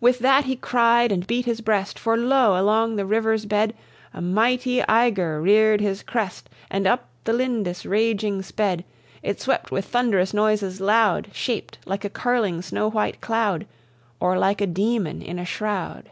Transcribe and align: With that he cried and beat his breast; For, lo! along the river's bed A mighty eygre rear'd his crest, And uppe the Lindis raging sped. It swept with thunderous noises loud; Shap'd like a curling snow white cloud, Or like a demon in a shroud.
With 0.00 0.20
that 0.20 0.46
he 0.46 0.56
cried 0.56 1.12
and 1.12 1.26
beat 1.26 1.44
his 1.44 1.60
breast; 1.60 1.98
For, 1.98 2.16
lo! 2.16 2.58
along 2.58 2.96
the 2.96 3.04
river's 3.04 3.44
bed 3.44 3.74
A 4.14 4.22
mighty 4.22 4.80
eygre 4.88 5.42
rear'd 5.42 5.82
his 5.82 6.02
crest, 6.02 6.48
And 6.70 6.86
uppe 6.86 7.00
the 7.24 7.34
Lindis 7.34 7.84
raging 7.84 8.40
sped. 8.40 8.82
It 9.22 9.38
swept 9.38 9.70
with 9.70 9.84
thunderous 9.84 10.32
noises 10.32 10.80
loud; 10.80 11.28
Shap'd 11.34 11.76
like 11.84 12.02
a 12.02 12.08
curling 12.08 12.62
snow 12.62 12.88
white 12.88 13.20
cloud, 13.20 13.66
Or 14.20 14.38
like 14.38 14.62
a 14.62 14.66
demon 14.66 15.20
in 15.20 15.38
a 15.38 15.44
shroud. 15.44 16.08